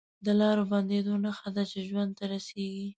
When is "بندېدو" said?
0.71-1.13